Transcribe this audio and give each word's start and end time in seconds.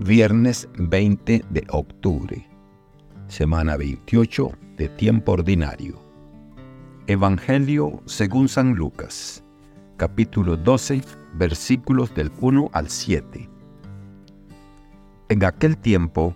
Viernes 0.00 0.68
20 0.76 1.44
de 1.50 1.64
octubre, 1.70 2.44
semana 3.28 3.76
28 3.76 4.50
de 4.76 4.88
tiempo 4.88 5.32
ordinario. 5.32 5.94
Evangelio 7.06 8.02
según 8.04 8.48
San 8.48 8.74
Lucas, 8.74 9.44
capítulo 9.96 10.56
12, 10.56 11.00
versículos 11.34 12.12
del 12.12 12.32
1 12.40 12.70
al 12.72 12.88
7. 12.88 13.48
En 15.28 15.44
aquel 15.44 15.76
tiempo, 15.78 16.34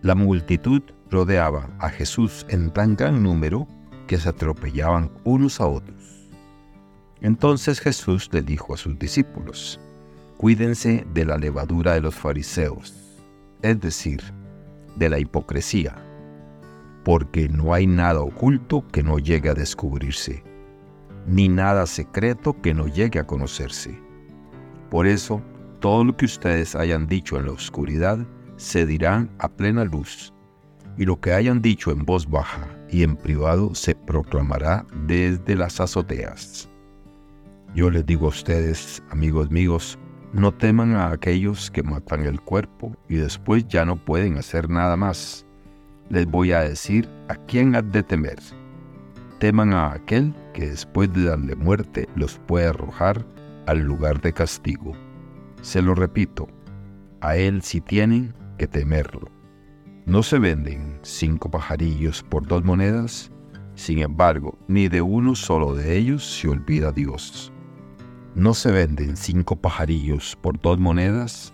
la 0.00 0.14
multitud 0.14 0.80
rodeaba 1.10 1.68
a 1.80 1.90
Jesús 1.90 2.46
en 2.48 2.70
tan 2.70 2.96
gran 2.96 3.22
número 3.22 3.68
que 4.06 4.16
se 4.16 4.30
atropellaban 4.30 5.10
unos 5.24 5.60
a 5.60 5.66
otros. 5.66 6.30
Entonces 7.20 7.80
Jesús 7.80 8.30
le 8.32 8.40
dijo 8.40 8.72
a 8.72 8.78
sus 8.78 8.98
discípulos, 8.98 9.78
Cuídense 10.44 11.06
de 11.14 11.24
la 11.24 11.38
levadura 11.38 11.94
de 11.94 12.02
los 12.02 12.14
fariseos, 12.14 12.92
es 13.62 13.80
decir, 13.80 14.20
de 14.94 15.08
la 15.08 15.18
hipocresía, 15.18 15.96
porque 17.02 17.48
no 17.48 17.72
hay 17.72 17.86
nada 17.86 18.20
oculto 18.20 18.86
que 18.88 19.02
no 19.02 19.18
llegue 19.18 19.48
a 19.48 19.54
descubrirse, 19.54 20.44
ni 21.26 21.48
nada 21.48 21.86
secreto 21.86 22.60
que 22.60 22.74
no 22.74 22.88
llegue 22.88 23.20
a 23.20 23.26
conocerse. 23.26 23.98
Por 24.90 25.06
eso, 25.06 25.40
todo 25.80 26.04
lo 26.04 26.14
que 26.14 26.26
ustedes 26.26 26.74
hayan 26.74 27.06
dicho 27.06 27.38
en 27.38 27.46
la 27.46 27.52
oscuridad 27.52 28.18
se 28.58 28.84
dirán 28.84 29.30
a 29.38 29.48
plena 29.48 29.86
luz, 29.86 30.34
y 30.98 31.06
lo 31.06 31.18
que 31.22 31.32
hayan 31.32 31.62
dicho 31.62 31.90
en 31.90 32.04
voz 32.04 32.28
baja 32.28 32.68
y 32.90 33.02
en 33.02 33.16
privado 33.16 33.74
se 33.74 33.94
proclamará 33.94 34.84
desde 35.06 35.56
las 35.56 35.80
azoteas. 35.80 36.68
Yo 37.74 37.88
les 37.88 38.04
digo 38.04 38.26
a 38.26 38.28
ustedes, 38.28 39.02
amigos 39.08 39.50
míos, 39.50 39.98
no 40.34 40.52
teman 40.52 40.96
a 40.96 41.12
aquellos 41.12 41.70
que 41.70 41.84
matan 41.84 42.26
el 42.26 42.40
cuerpo 42.40 42.96
y 43.08 43.14
después 43.14 43.68
ya 43.68 43.84
no 43.84 43.96
pueden 43.96 44.36
hacer 44.36 44.68
nada 44.68 44.96
más. 44.96 45.46
Les 46.10 46.26
voy 46.26 46.50
a 46.50 46.60
decir 46.60 47.08
a 47.28 47.36
quién 47.36 47.76
has 47.76 47.90
de 47.92 48.02
temer. 48.02 48.40
Teman 49.38 49.72
a 49.72 49.92
aquel 49.92 50.34
que 50.52 50.66
después 50.66 51.12
de 51.12 51.24
darle 51.24 51.54
muerte 51.54 52.08
los 52.16 52.38
puede 52.40 52.66
arrojar 52.66 53.24
al 53.66 53.78
lugar 53.80 54.20
de 54.20 54.32
castigo. 54.32 54.92
Se 55.62 55.80
lo 55.80 55.94
repito, 55.94 56.48
a 57.20 57.36
él 57.36 57.62
sí 57.62 57.80
tienen 57.80 58.34
que 58.58 58.66
temerlo. 58.66 59.30
No 60.04 60.24
se 60.24 60.40
venden 60.40 60.98
cinco 61.02 61.48
pajarillos 61.48 62.24
por 62.24 62.44
dos 62.44 62.64
monedas, 62.64 63.30
sin 63.76 64.00
embargo, 64.00 64.58
ni 64.66 64.88
de 64.88 65.00
uno 65.00 65.36
solo 65.36 65.76
de 65.76 65.96
ellos 65.96 66.24
se 66.24 66.48
olvida 66.48 66.90
Dios. 66.90 67.53
No 68.34 68.52
se 68.52 68.72
venden 68.72 69.16
cinco 69.16 69.54
pajarillos 69.54 70.36
por 70.40 70.60
dos 70.60 70.76
monedas. 70.76 71.52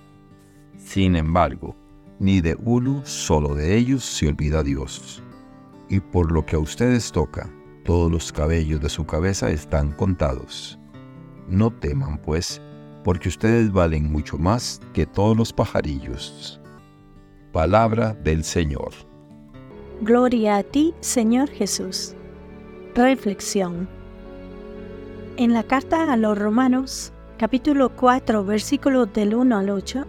Sin 0.79 1.15
embargo, 1.15 1.77
ni 2.19 2.41
de 2.41 2.57
uno 2.65 3.03
solo 3.05 3.55
de 3.55 3.77
ellos 3.77 4.03
se 4.03 4.29
olvida 4.29 4.63
Dios. 4.63 5.23
Y 5.91 6.01
por 6.01 6.33
lo 6.33 6.47
que 6.47 6.57
a 6.57 6.59
ustedes 6.59 7.13
toca, 7.13 7.51
todos 7.85 8.11
los 8.11 8.33
cabellos 8.33 8.81
de 8.81 8.89
su 8.89 9.05
cabeza 9.05 9.51
están 9.51 9.93
contados. 9.93 10.79
No 11.49 11.71
teman, 11.71 12.17
pues, 12.17 12.63
porque 13.05 13.29
ustedes 13.29 13.71
valen 13.71 14.11
mucho 14.11 14.39
más 14.39 14.81
que 14.95 15.05
todos 15.05 15.37
los 15.37 15.53
pajarillos. 15.53 16.63
Palabra 17.53 18.15
del 18.15 18.43
Señor. 18.43 18.93
Gloria 20.01 20.57
a 20.57 20.63
ti, 20.63 20.95
Señor 21.01 21.51
Jesús. 21.51 22.15
Reflexión 22.95 24.00
en 25.41 25.55
la 25.55 25.63
carta 25.63 26.13
a 26.13 26.19
los 26.19 26.37
Romanos, 26.37 27.15
capítulo 27.39 27.97
4, 27.97 28.45
versículos 28.45 29.11
del 29.15 29.35
1 29.35 29.57
al 29.57 29.71
8, 29.71 30.05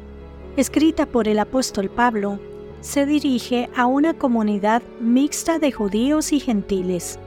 escrita 0.58 1.06
por 1.06 1.30
el 1.30 1.40
apóstol 1.40 1.90
Pablo, 1.90 2.38
se 2.82 3.06
dirige 3.06 3.70
a 3.74 3.86
una 3.86 4.14
comunidad 4.14 4.84
mixta 5.00 5.58
de 5.58 5.72
judíos 5.72 6.34
y 6.34 6.42
gentiles. 6.42 7.18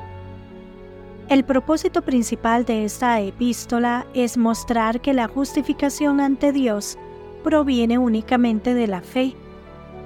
El 1.30 1.44
propósito 1.44 2.02
principal 2.02 2.66
de 2.66 2.84
esta 2.84 3.22
epístola 3.22 4.06
es 4.12 4.36
mostrar 4.36 5.00
que 5.00 5.14
la 5.14 5.26
justificación 5.26 6.20
ante 6.20 6.52
Dios 6.52 6.98
proviene 7.42 7.96
únicamente 7.96 8.74
de 8.74 8.86
la 8.86 9.00
fe 9.00 9.34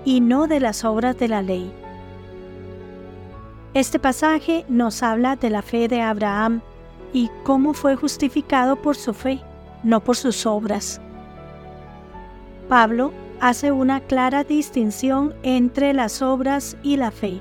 y 0.05 0.21
no 0.21 0.47
de 0.47 0.61
las 0.61 0.85
obras 0.85 1.19
de 1.19 1.27
la 1.27 1.43
ley. 1.43 1.73
Este 3.75 3.99
pasaje 3.99 4.65
nos 4.69 5.03
habla 5.03 5.35
de 5.35 5.51
la 5.51 5.63
fe 5.63 5.89
de 5.89 6.01
Abraham 6.01 6.63
y 7.13 7.31
cómo 7.45 7.75
fue 7.75 7.97
justificado 7.97 8.77
por 8.77 8.97
su 8.97 9.15
fe, 9.15 9.41
no 9.83 10.01
por 10.01 10.17
sus 10.17 10.47
obras. 10.47 11.01
Pablo 12.69 13.13
hace 13.41 13.73
una 13.73 14.01
clara 14.01 14.45
distinción 14.45 15.35
entre 15.43 15.95
las 15.95 16.23
obras 16.23 16.77
y 16.83 16.97
la 16.97 17.11
fe, 17.11 17.41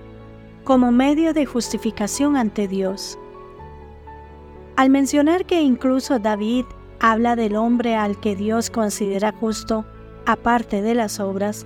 como 0.63 0.91
medio 0.91 1.33
de 1.33 1.45
justificación 1.45 2.37
ante 2.37 2.67
Dios. 2.67 3.17
Al 4.75 4.89
mencionar 4.89 5.45
que 5.45 5.61
incluso 5.61 6.19
David 6.19 6.65
habla 6.99 7.35
del 7.35 7.55
hombre 7.55 7.95
al 7.95 8.19
que 8.19 8.35
Dios 8.35 8.69
considera 8.69 9.31
justo, 9.31 9.85
aparte 10.25 10.81
de 10.81 10.93
las 10.93 11.19
obras, 11.19 11.65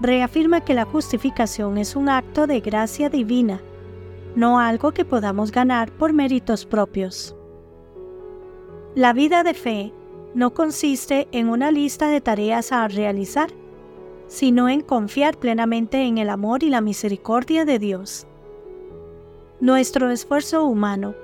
reafirma 0.00 0.62
que 0.62 0.74
la 0.74 0.84
justificación 0.84 1.78
es 1.78 1.96
un 1.96 2.08
acto 2.08 2.46
de 2.46 2.60
gracia 2.60 3.08
divina 3.08 3.60
no 4.36 4.58
algo 4.58 4.92
que 4.92 5.04
podamos 5.04 5.52
ganar 5.52 5.90
por 5.92 6.12
méritos 6.12 6.66
propios. 6.66 7.36
La 8.94 9.12
vida 9.12 9.42
de 9.42 9.54
fe 9.54 9.92
no 10.34 10.54
consiste 10.54 11.28
en 11.32 11.48
una 11.48 11.70
lista 11.70 12.08
de 12.08 12.20
tareas 12.20 12.72
a 12.72 12.86
realizar, 12.88 13.50
sino 14.26 14.68
en 14.68 14.80
confiar 14.80 15.36
plenamente 15.38 16.02
en 16.02 16.18
el 16.18 16.30
amor 16.30 16.62
y 16.62 16.70
la 16.70 16.80
misericordia 16.80 17.64
de 17.64 17.78
Dios. 17.78 18.26
Nuestro 19.60 20.10
esfuerzo 20.10 20.64
humano, 20.64 21.14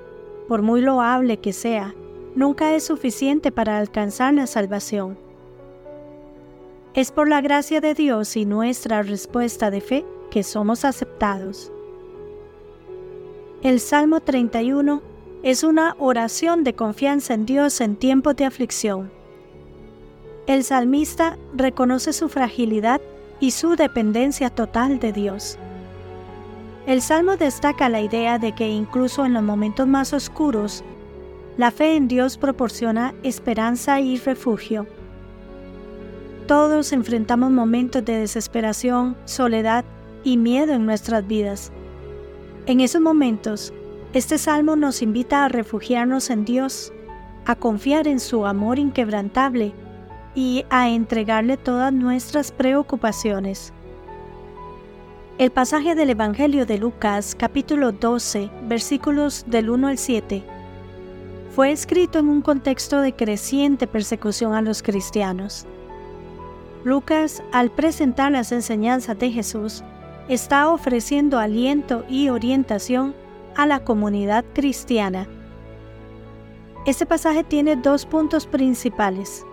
por 0.47 0.61
muy 0.61 0.81
loable 0.81 1.37
que 1.37 1.53
sea, 1.53 1.95
nunca 2.35 2.75
es 2.75 2.83
suficiente 2.83 3.51
para 3.51 3.77
alcanzar 3.77 4.33
la 4.33 4.45
salvación. 4.45 5.17
Es 6.93 7.11
por 7.11 7.29
la 7.29 7.41
gracia 7.41 7.79
de 7.79 7.93
Dios 7.93 8.35
y 8.35 8.45
nuestra 8.45 9.03
respuesta 9.03 9.71
de 9.71 9.81
fe 9.81 10.05
que 10.29 10.43
somos 10.43 10.83
aceptados. 10.83 11.71
El 13.63 13.79
Salmo 13.79 14.19
31 14.19 15.01
es 15.41 15.63
una 15.63 15.95
oración 15.97 16.63
de 16.63 16.75
confianza 16.75 17.33
en 17.33 17.47
Dios 17.47 17.81
en 17.81 17.95
tiempos 17.95 18.35
de 18.35 18.45
aflicción. 18.45 19.11
El 20.45 20.63
salmista 20.63 21.39
reconoce 21.55 22.13
su 22.13 22.29
fragilidad 22.29 23.01
y 23.39 23.49
su 23.51 23.75
dependencia 23.75 24.51
total 24.51 24.99
de 24.99 25.11
Dios. 25.11 25.57
El 26.85 27.01
Salmo 27.01 27.35
destaca 27.35 27.89
la 27.89 27.99
idea 27.99 28.37
de 28.37 28.53
que 28.53 28.69
incluso 28.69 29.25
en 29.25 29.33
los 29.33 29.41
momentos 29.41 29.87
más 29.87 30.13
oscuros, 30.13 30.83
la 31.57 31.71
fe 31.71 31.95
en 31.95 32.07
Dios 32.07 32.37
proporciona 32.37 33.15
esperanza 33.23 33.99
y 33.99 34.17
refugio. 34.17 34.85
Todos 36.45 36.93
enfrentamos 36.93 37.49
momentos 37.49 38.05
de 38.05 38.19
desesperación, 38.19 39.17
soledad 39.25 39.83
y 40.23 40.37
miedo 40.37 40.73
en 40.73 40.85
nuestras 40.85 41.25
vidas. 41.25 41.71
En 42.67 42.81
esos 42.81 42.99
momentos, 42.99 43.73
este 44.11 44.37
salmo 44.37 44.75
nos 44.75 45.01
invita 45.01 45.45
a 45.45 45.47
refugiarnos 45.47 46.29
en 46.29 46.43
Dios, 46.43 46.91
a 47.45 47.55
confiar 47.55 48.09
en 48.09 48.19
su 48.19 48.45
amor 48.45 48.77
inquebrantable 48.77 49.71
y 50.35 50.65
a 50.69 50.89
entregarle 50.89 51.55
todas 51.55 51.93
nuestras 51.93 52.51
preocupaciones. 52.51 53.71
El 55.37 55.51
pasaje 55.51 55.95
del 55.95 56.09
Evangelio 56.09 56.65
de 56.65 56.77
Lucas 56.77 57.37
capítulo 57.39 57.93
12 57.93 58.49
versículos 58.63 59.45
del 59.47 59.69
1 59.69 59.87
al 59.87 59.97
7 59.97 60.43
fue 61.55 61.71
escrito 61.71 62.19
en 62.19 62.27
un 62.27 62.41
contexto 62.41 62.99
de 62.99 63.13
creciente 63.13 63.87
persecución 63.87 64.53
a 64.53 64.61
los 64.61 64.83
cristianos. 64.83 65.65
Lucas, 66.83 67.41
al 67.53 67.71
presentar 67.71 68.33
las 68.33 68.51
enseñanzas 68.51 69.17
de 69.17 69.31
Jesús, 69.31 69.85
está 70.27 70.69
ofreciendo 70.69 71.39
aliento 71.39 72.03
y 72.09 72.29
orientación 72.29 73.15
a 73.55 73.65
la 73.65 73.83
comunidad 73.83 74.43
cristiana. 74.53 75.27
Este 76.85 77.05
pasaje 77.05 77.43
tiene 77.43 77.75
dos 77.75 78.05
puntos 78.05 78.45
principales. 78.45 79.45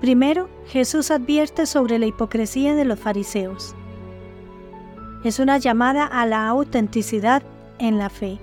Primero, 0.00 0.48
Jesús 0.66 1.10
advierte 1.10 1.66
sobre 1.66 1.98
la 1.98 2.06
hipocresía 2.06 2.74
de 2.74 2.84
los 2.84 2.98
fariseos. 2.98 3.74
Es 5.24 5.38
una 5.38 5.58
llamada 5.58 6.04
a 6.04 6.26
la 6.26 6.48
autenticidad 6.48 7.42
en 7.78 7.98
la 7.98 8.10
fe, 8.10 8.38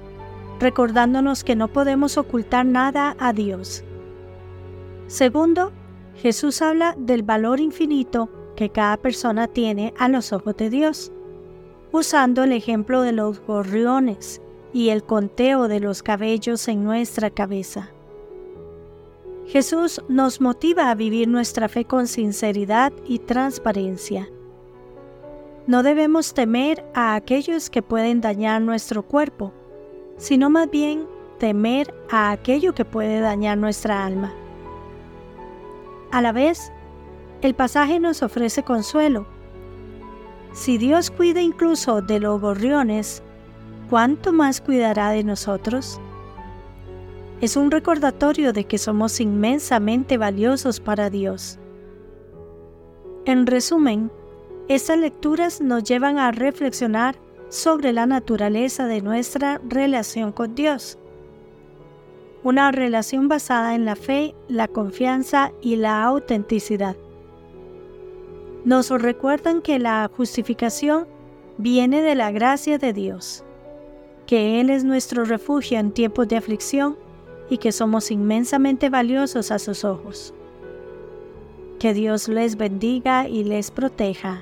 recordándonos 0.59 1.43
que 1.43 1.55
no 1.55 1.67
podemos 1.67 2.17
ocultar 2.17 2.65
nada 2.65 3.15
a 3.19 3.33
Dios. 3.33 3.83
Segundo, 5.07 5.73
Jesús 6.15 6.61
habla 6.61 6.95
del 6.97 7.23
valor 7.23 7.59
infinito 7.59 8.29
que 8.55 8.69
cada 8.69 8.97
persona 8.97 9.47
tiene 9.47 9.93
a 9.97 10.07
los 10.09 10.33
ojos 10.33 10.55
de 10.57 10.69
Dios 10.69 11.11
usando 11.91 12.43
el 12.43 12.51
ejemplo 12.51 13.01
de 13.01 13.11
los 13.11 13.39
gorriones 13.41 14.41
y 14.73 14.89
el 14.89 15.03
conteo 15.03 15.67
de 15.67 15.79
los 15.79 16.03
cabellos 16.03 16.67
en 16.67 16.83
nuestra 16.83 17.29
cabeza. 17.29 17.89
Jesús 19.47 20.01
nos 20.07 20.41
motiva 20.41 20.91
a 20.91 20.95
vivir 20.95 21.27
nuestra 21.27 21.67
fe 21.69 21.85
con 21.85 22.05
sinceridad 22.05 22.93
y 23.07 23.17
transparencia. 23.17 24.29
No 25.65 25.81
debemos 25.81 26.33
temer 26.35 26.85
a 26.93 27.15
aquellos 27.15 27.69
que 27.69 27.81
pueden 27.81 28.21
dañar 28.21 28.61
nuestro 28.61 29.01
cuerpo, 29.01 29.51
sino 30.17 30.49
más 30.49 30.69
bien 30.69 31.07
temer 31.39 31.93
a 32.11 32.31
aquello 32.31 32.75
que 32.75 32.85
puede 32.85 33.21
dañar 33.21 33.57
nuestra 33.57 34.05
alma. 34.05 34.33
A 36.11 36.21
la 36.21 36.31
vez, 36.31 36.71
el 37.41 37.55
pasaje 37.55 37.99
nos 37.99 38.21
ofrece 38.21 38.63
consuelo. 38.63 39.25
Si 40.53 40.77
Dios 40.77 41.11
cuida 41.11 41.41
incluso 41.41 42.01
de 42.01 42.19
los 42.19 42.41
gorriones, 42.41 43.23
¿cuánto 43.89 44.33
más 44.33 44.61
cuidará 44.61 45.11
de 45.11 45.23
nosotros? 45.23 45.99
Es 47.41 47.55
un 47.55 47.71
recordatorio 47.71 48.51
de 48.51 48.65
que 48.65 48.77
somos 48.77 49.19
inmensamente 49.19 50.17
valiosos 50.17 50.79
para 50.79 51.09
Dios. 51.09 51.57
En 53.25 53.45
resumen, 53.45 54.11
estas 54.67 54.97
lecturas 54.97 55.61
nos 55.61 55.83
llevan 55.83 56.17
a 56.17 56.31
reflexionar 56.31 57.15
sobre 57.49 57.93
la 57.93 58.05
naturaleza 58.05 58.85
de 58.85 59.01
nuestra 59.01 59.61
relación 59.67 60.31
con 60.31 60.55
Dios 60.55 60.99
una 62.43 62.71
relación 62.71 63.27
basada 63.27 63.75
en 63.75 63.85
la 63.85 63.95
fe, 63.95 64.33
la 64.47 64.67
confianza 64.67 65.51
y 65.61 65.75
la 65.75 66.03
autenticidad. 66.03 66.95
Nos 68.65 68.89
recuerdan 68.89 69.61
que 69.61 69.79
la 69.79 70.09
justificación 70.15 71.07
viene 71.57 72.01
de 72.01 72.15
la 72.15 72.31
gracia 72.31 72.77
de 72.77 72.93
Dios, 72.93 73.43
que 74.27 74.59
Él 74.59 74.69
es 74.69 74.83
nuestro 74.83 75.23
refugio 75.23 75.79
en 75.79 75.91
tiempos 75.91 76.27
de 76.27 76.37
aflicción 76.37 76.97
y 77.49 77.57
que 77.57 77.71
somos 77.71 78.11
inmensamente 78.11 78.89
valiosos 78.89 79.51
a 79.51 79.59
sus 79.59 79.83
ojos. 79.83 80.33
Que 81.79 81.93
Dios 81.93 82.27
les 82.27 82.57
bendiga 82.57 83.27
y 83.29 83.43
les 83.43 83.71
proteja. 83.71 84.41